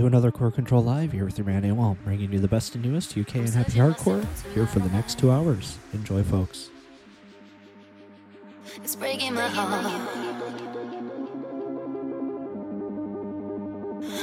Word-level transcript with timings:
to 0.00 0.06
another 0.06 0.32
Core 0.32 0.50
Control 0.50 0.82
Live 0.82 1.12
here 1.12 1.26
with 1.26 1.36
your 1.36 1.46
man 1.46 1.62
AWOL, 1.62 1.94
bringing 2.04 2.32
you 2.32 2.38
the 2.38 2.48
best 2.48 2.74
and 2.74 2.82
newest 2.82 3.18
UK 3.18 3.34
and 3.34 3.50
happy 3.50 3.72
hardcore 3.72 4.24
here 4.54 4.66
for 4.66 4.78
the 4.78 4.88
next 4.88 5.18
two 5.18 5.30
hours. 5.30 5.76
Enjoy, 5.92 6.22
folks. 6.22 6.70
It's 8.76 8.96
breaking 8.96 9.34
my 9.34 9.46
heart. 9.46 10.08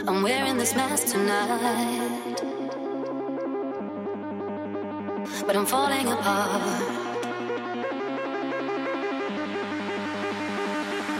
I'm 0.07 0.23
wearing 0.23 0.57
this 0.57 0.75
mask 0.75 1.09
tonight, 1.09 2.41
but 5.45 5.55
I'm 5.55 5.67
falling 5.67 6.07
apart. 6.07 6.81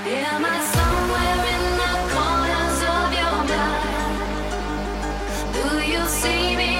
Yeah, 0.08 0.39
my. 0.39 0.87
Do 5.63 5.81
you 5.81 6.05
see 6.07 6.55
me? 6.55 6.76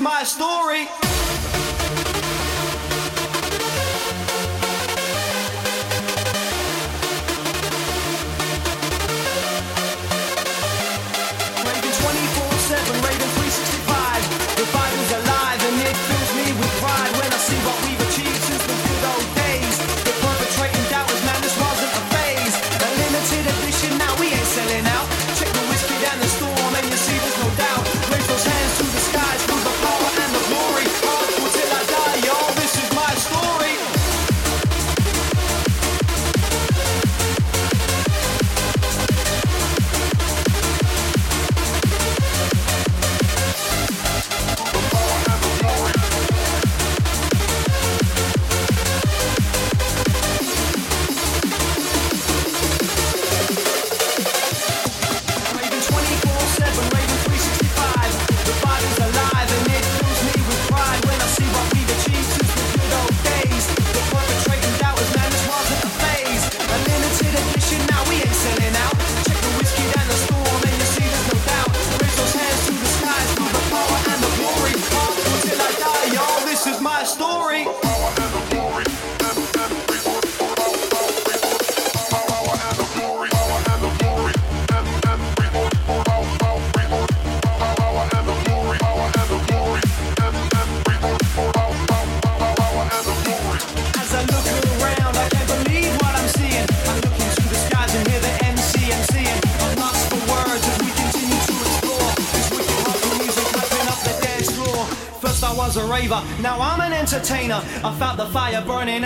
My 0.00 0.22
story. 0.24 0.99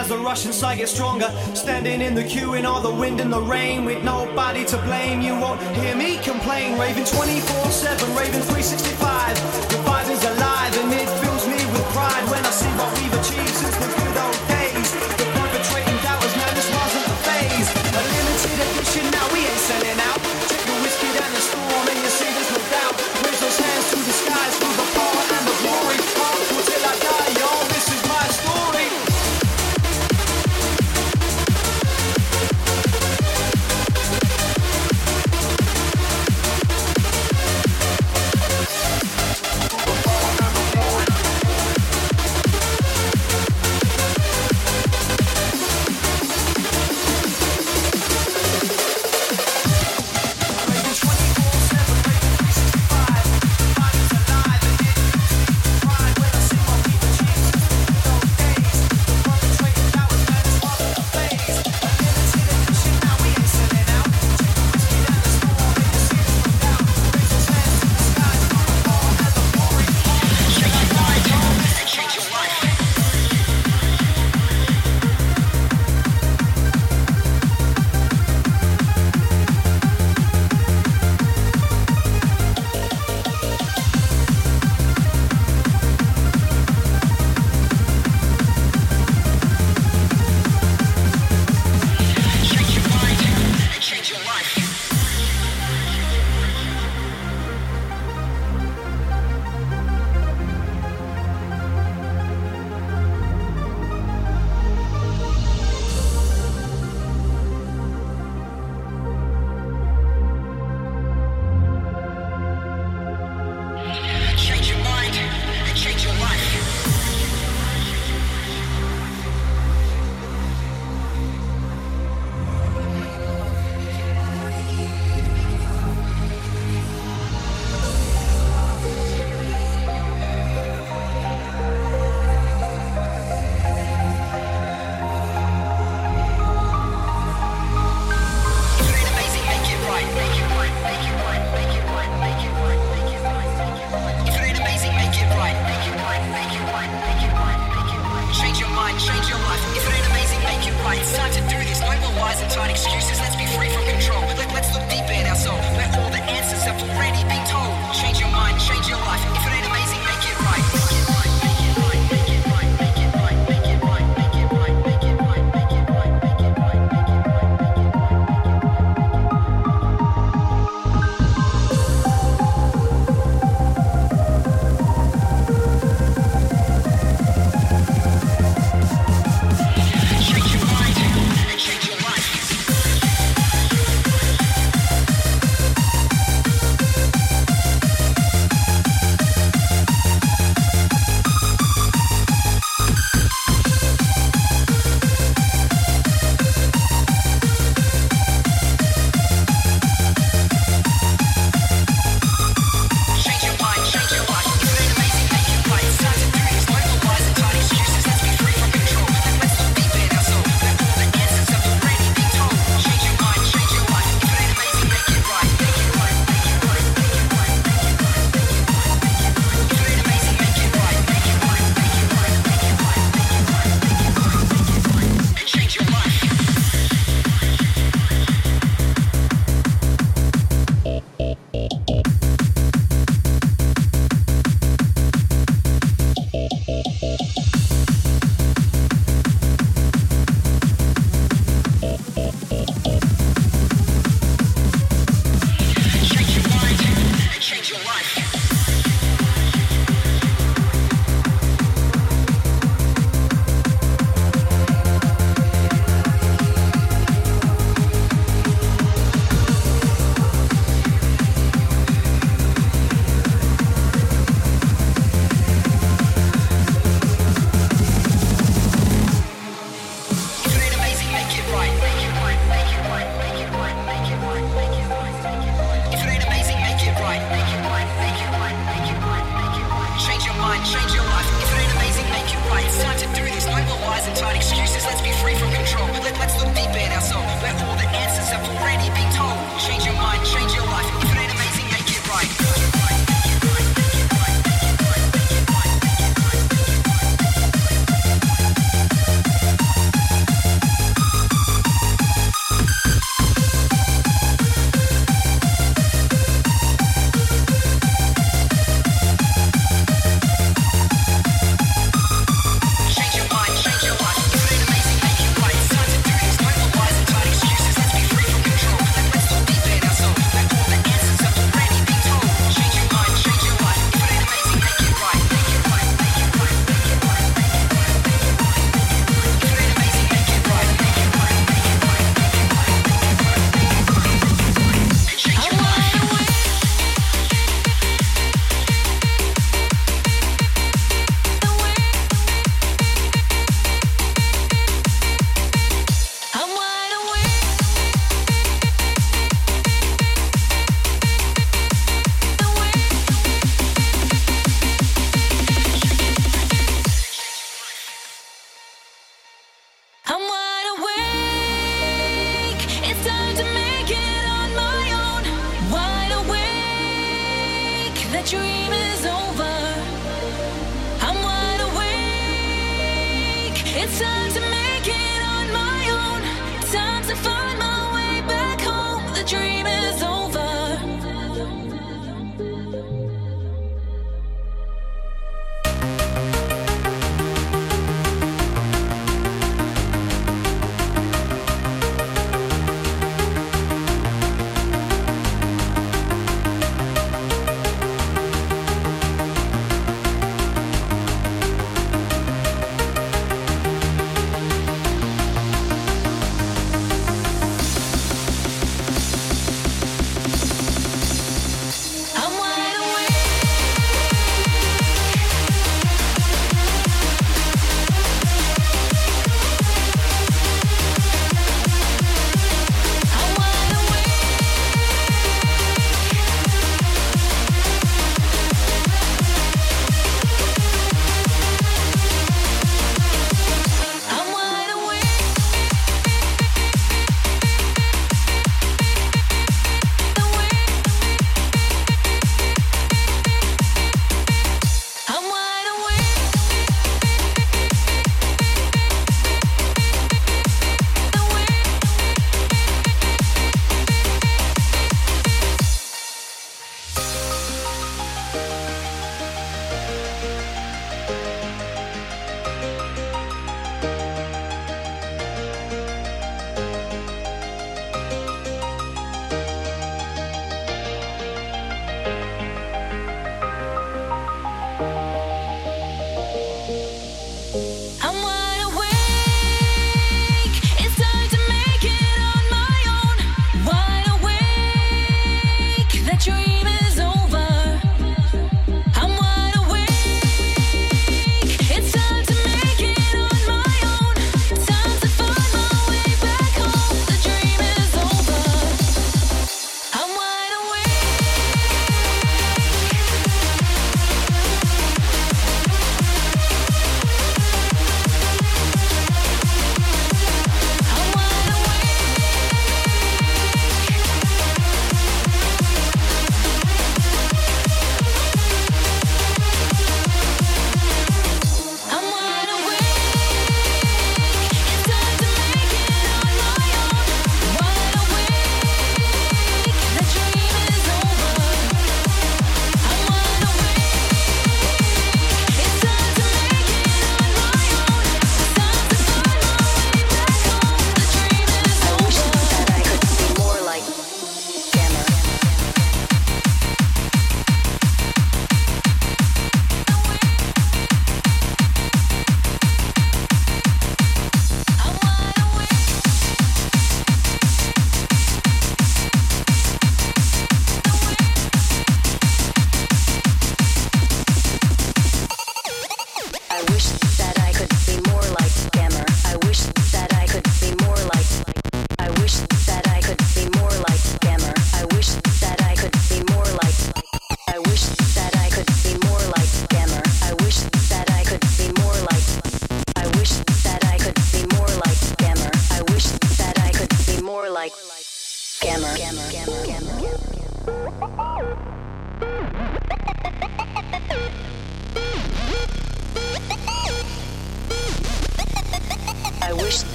as 0.00 0.08
the 0.08 0.16
Russian 0.16 0.52
side 0.52 0.78
gets 0.78 0.92
stronger. 0.92 1.30
Standing 1.54 2.00
in 2.00 2.14
the 2.14 2.24
queue 2.24 2.54
in 2.54 2.64
all 2.64 2.80
the 2.80 2.94
wind 3.02 3.20
and 3.20 3.30
the 3.30 3.40
rain 3.40 3.84
with 3.84 4.02
nobody 4.02 4.64
to 4.64 4.78
blame. 4.78 5.20
You 5.20 5.34
won't 5.38 5.60
hear 5.76 5.94
me 5.94 6.16
complain. 6.18 6.78
Raving 6.78 7.04
24 7.04 7.70
7, 7.70 8.16
Raving 8.16 8.44
365. 8.48 9.36
Your 9.72 9.80
is 10.10 10.24
alive 10.24 10.72
and 10.80 10.92
it 10.94 11.08
fills 11.20 11.46
me 11.46 11.60
with 11.72 11.84
pride 11.92 12.24
when 12.30 12.44
I 12.44 12.50
see 12.50 12.72
what 12.80 12.90
we've 12.98 13.14
achieved 13.20 13.54
since 13.54 13.99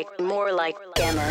like, 0.00 0.20
more 0.20 0.50
like 0.50 0.76
Gammer. 0.94 1.28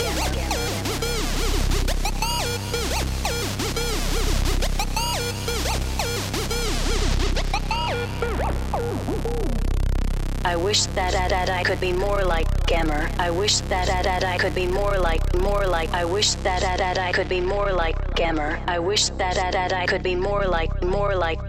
I 10.45 10.55
wish 10.55 10.85
that 10.85 11.49
I 11.49 11.63
could 11.63 11.81
be 11.81 11.93
more 11.93 12.23
like 12.23 12.47
Gammer. 12.67 13.09
I 13.17 13.31
wish 13.31 13.59
that 13.61 14.23
I 14.23 14.37
could 14.37 14.53
be 14.53 14.67
more 14.67 14.99
like 14.99 15.23
more 15.41 15.65
like 15.65 15.89
I 15.91 16.05
wish 16.05 16.33
that 16.45 16.97
I 16.97 17.11
could 17.11 17.29
be 17.29 17.41
more 17.41 17.71
like 17.71 17.97
Gammer. 18.15 18.59
I 18.67 18.77
wish 18.77 19.09
that 19.09 19.35
that 19.35 19.73
I 19.73 19.85
could 19.87 20.03
be 20.03 20.15
more 20.15 20.45
like 20.45 20.71
more 20.83 21.15
like 21.15 21.39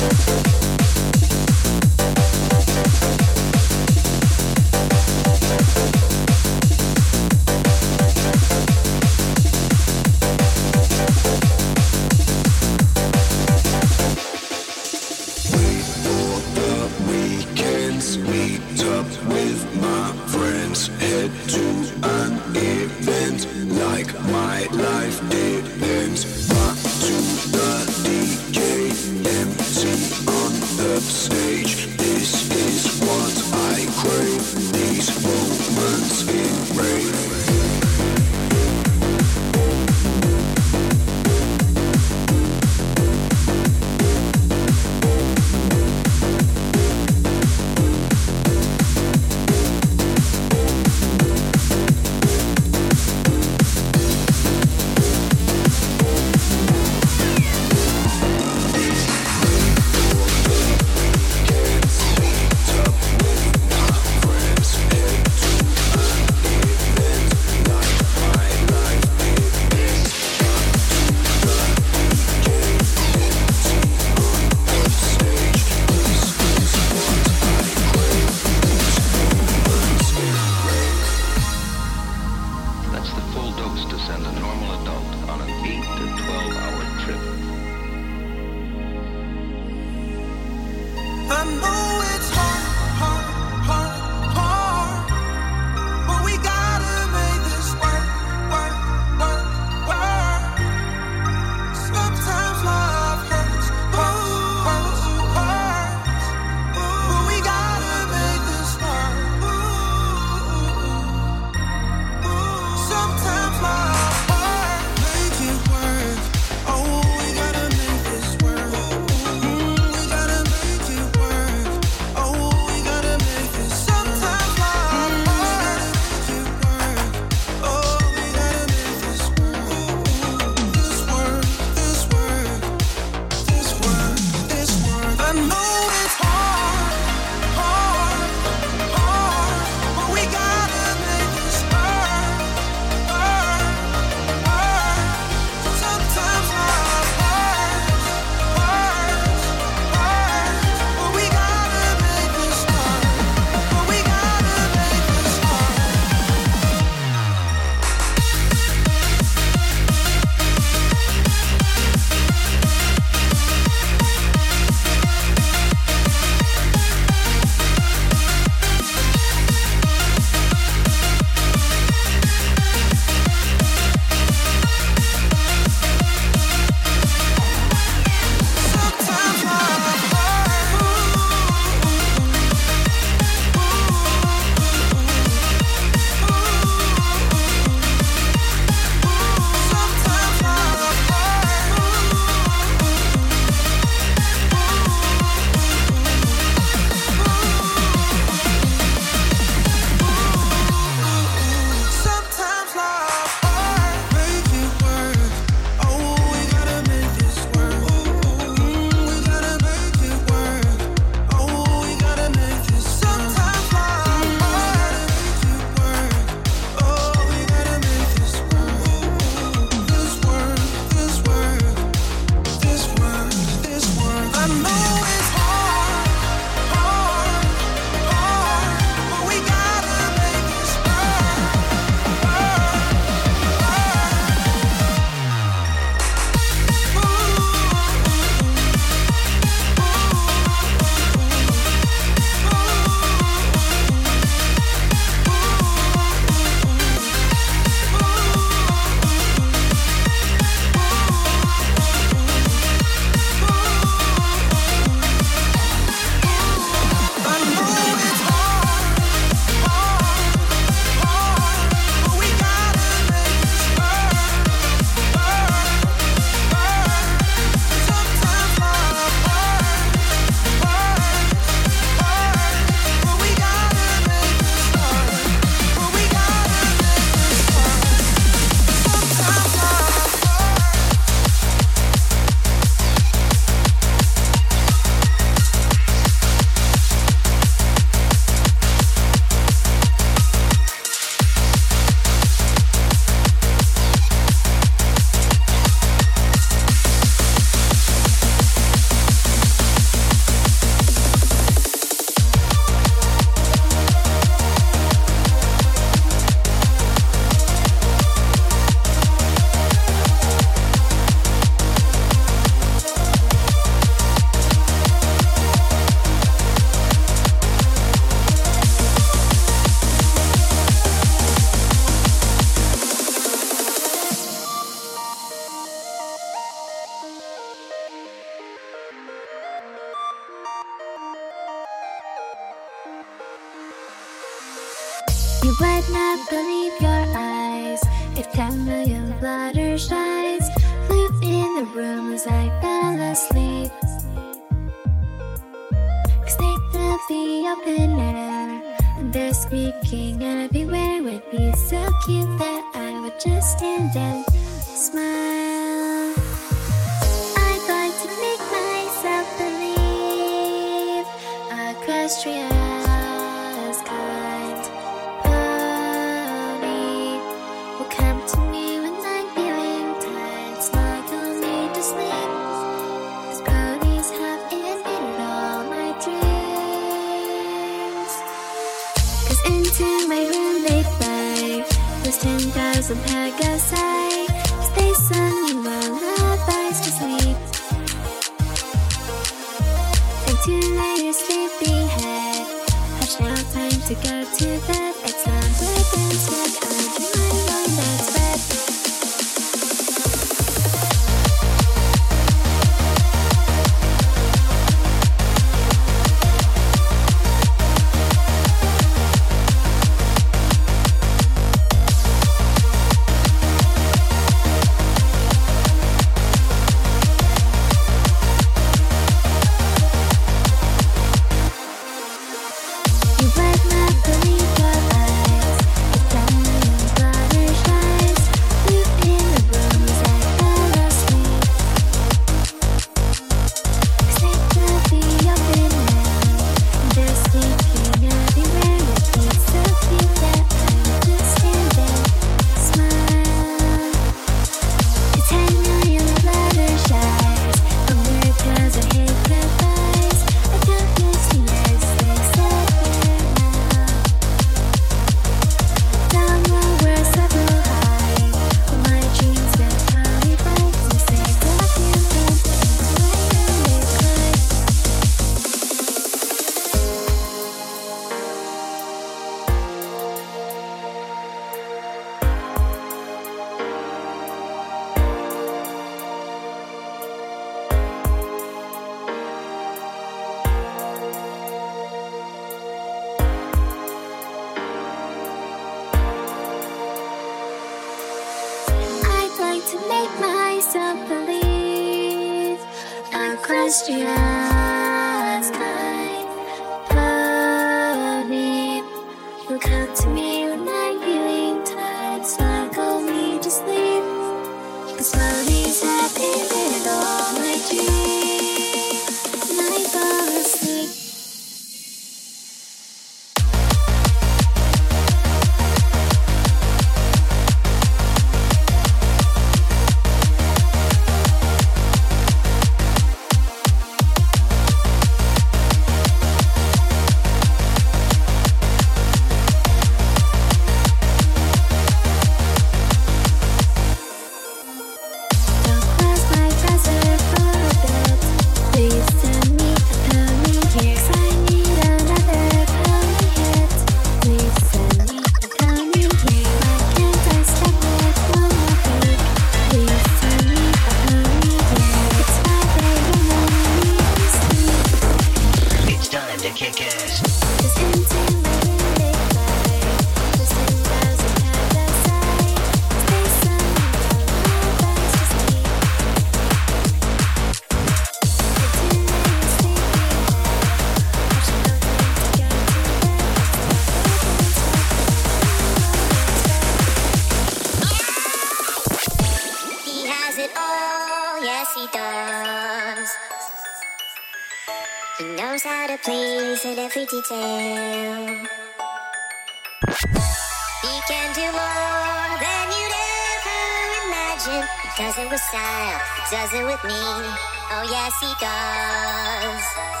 does 596.30 596.54
it 596.54 596.64
with 596.64 596.84
me. 596.84 596.94
Oh, 596.94 597.86
yes, 597.90 598.14
he 598.20 598.32
does. 598.40 600.00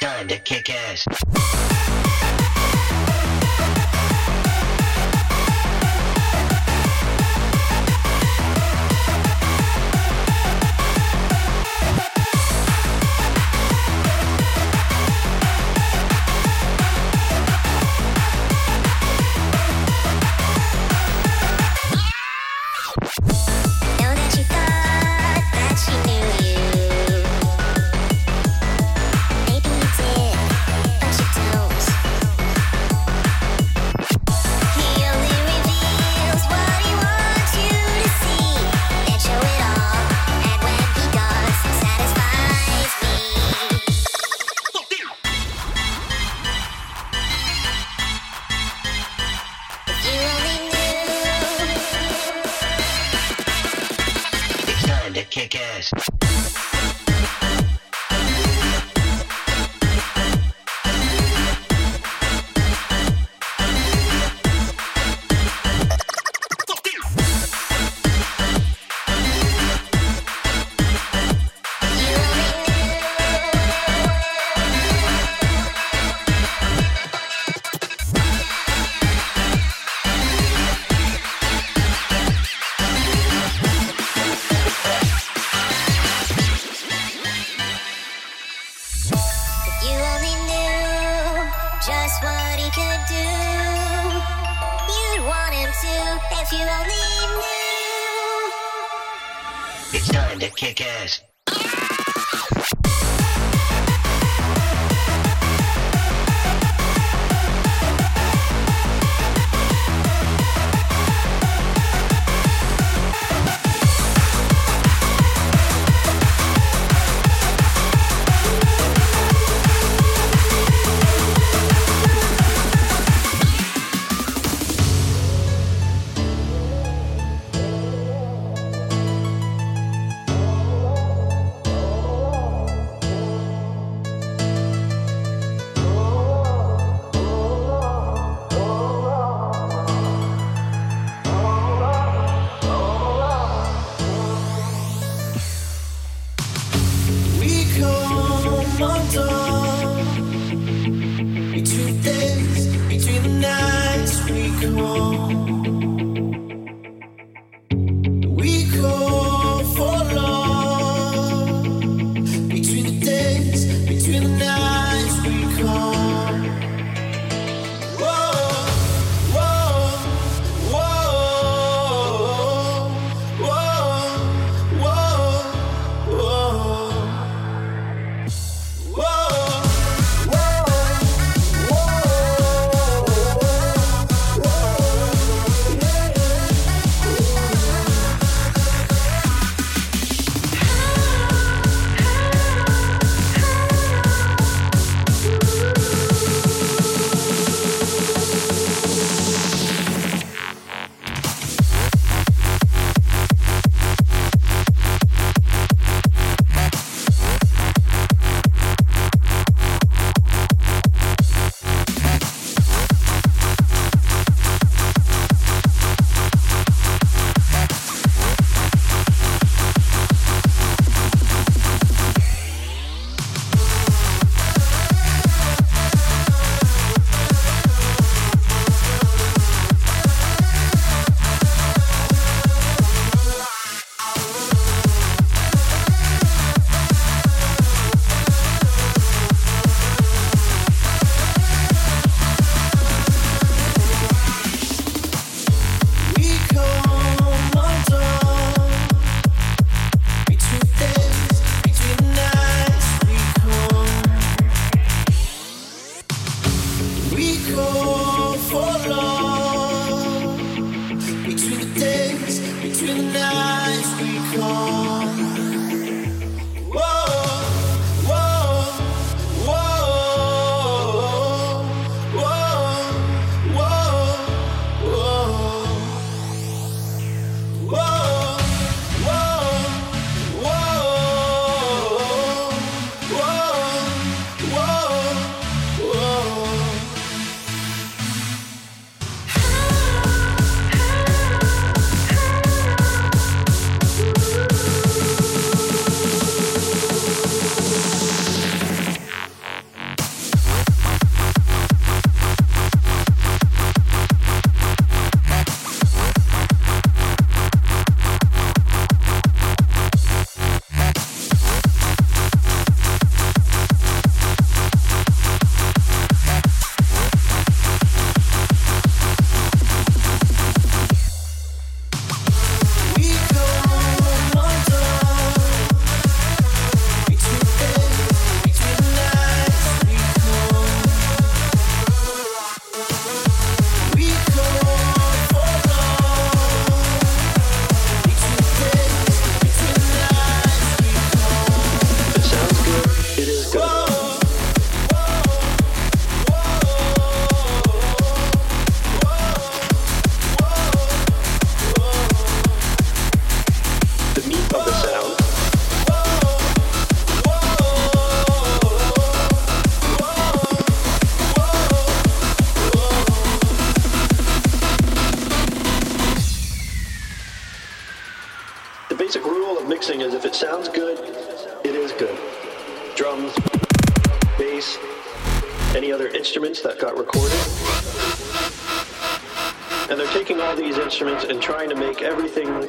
time 0.00 0.28
to 0.28 0.38
kick 0.38 0.70
ass. 0.70 1.23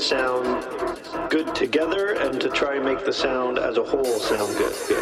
sound 0.06 0.64
good 1.32 1.56
together 1.56 2.14
and 2.14 2.40
to 2.40 2.48
try 2.50 2.76
and 2.76 2.86
make 2.86 3.04
the 3.06 3.12
sound 3.12 3.58
as 3.58 3.78
a 3.78 3.84
whole 3.84 4.04
sound 4.20 4.56
good. 4.56 4.95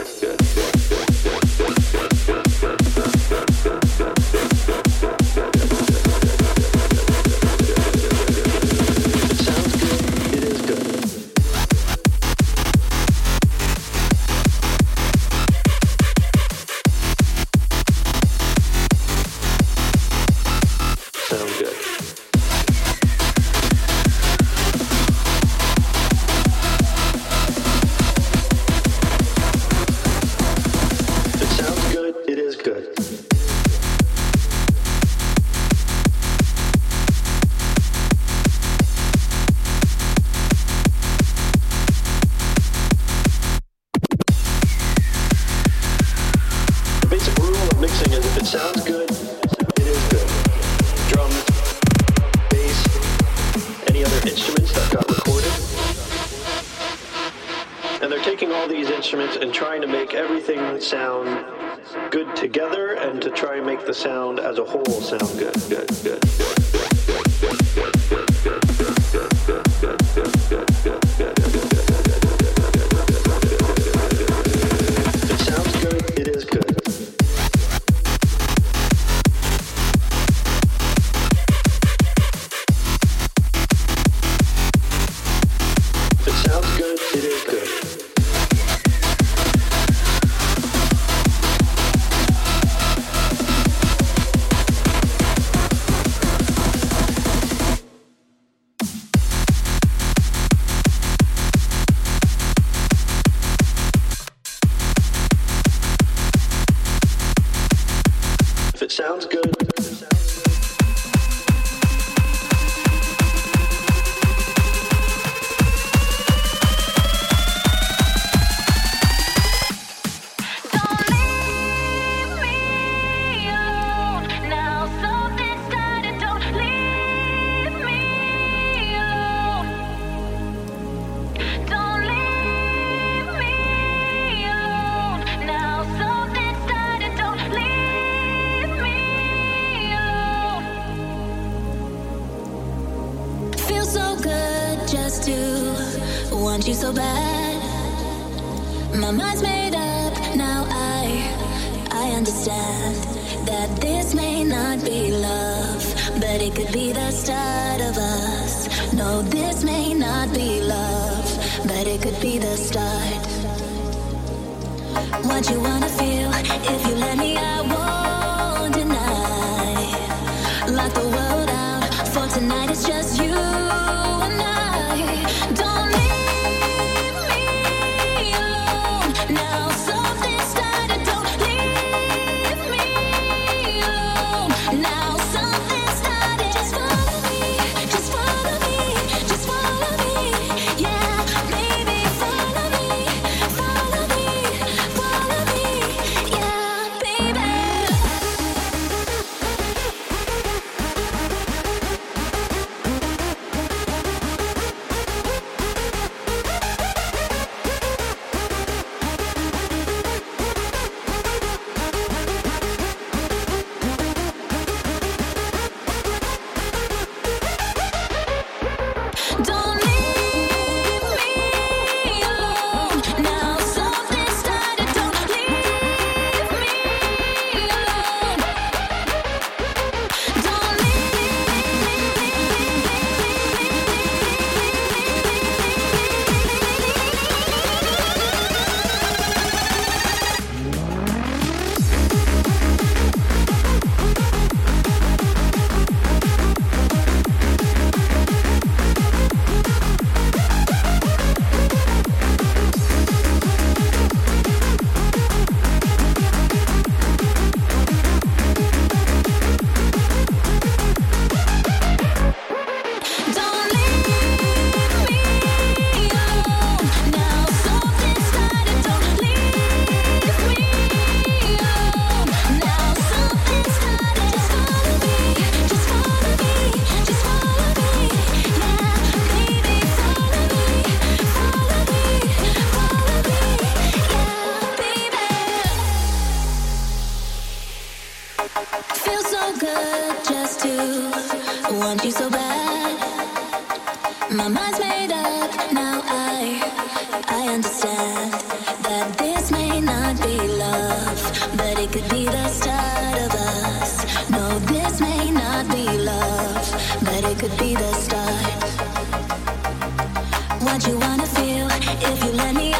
What 310.63 310.87
you 310.87 310.97
wanna 310.97 311.25
feel? 311.27 311.67
If 311.69 312.23
you 312.23 312.31
let 312.31 312.55
me, 312.55 312.72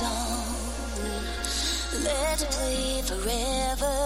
song. 0.00 0.44
Let 2.04 2.42
it 2.42 2.50
play 2.56 3.02
forever. 3.10 3.96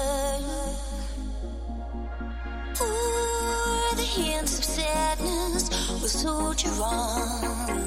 Ooh, 2.82 3.96
the 4.00 4.08
hints 4.16 4.58
of 4.58 4.64
sadness 4.64 5.64
will 6.00 6.14
soldier 6.24 6.74
on, 6.82 7.78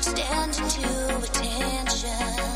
standing 0.00 0.68
to 0.76 0.88
attention. 1.28 2.51